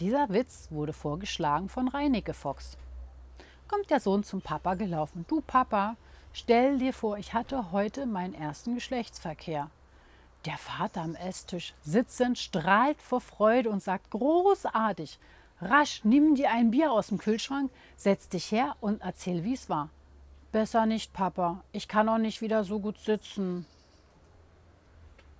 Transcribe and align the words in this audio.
Dieser 0.00 0.28
Witz 0.30 0.66
wurde 0.70 0.92
vorgeschlagen 0.92 1.68
von 1.68 1.86
Reinicke 1.86 2.34
Fox. 2.34 2.76
Kommt 3.68 3.90
der 3.90 4.00
Sohn 4.00 4.24
zum 4.24 4.40
Papa 4.40 4.74
gelaufen. 4.74 5.24
Du 5.28 5.40
Papa, 5.40 5.96
stell 6.32 6.78
dir 6.78 6.92
vor, 6.92 7.16
ich 7.16 7.32
hatte 7.32 7.70
heute 7.70 8.04
meinen 8.04 8.34
ersten 8.34 8.74
Geschlechtsverkehr. 8.74 9.70
Der 10.46 10.58
Vater 10.58 11.02
am 11.02 11.14
Esstisch 11.14 11.74
sitzend 11.82 12.38
strahlt 12.38 13.00
vor 13.00 13.20
Freude 13.20 13.70
und 13.70 13.84
sagt 13.84 14.10
großartig. 14.10 15.20
Rasch, 15.60 16.00
nimm 16.02 16.34
dir 16.34 16.50
ein 16.50 16.72
Bier 16.72 16.90
aus 16.90 17.06
dem 17.06 17.18
Kühlschrank, 17.18 17.70
setz 17.96 18.28
dich 18.28 18.50
her 18.50 18.74
und 18.80 19.00
erzähl, 19.00 19.44
wie 19.44 19.54
es 19.54 19.70
war. 19.70 19.90
Besser 20.50 20.86
nicht, 20.86 21.12
Papa. 21.12 21.62
Ich 21.70 21.86
kann 21.86 22.08
auch 22.08 22.18
nicht 22.18 22.42
wieder 22.42 22.64
so 22.64 22.80
gut 22.80 22.98
sitzen. 22.98 23.64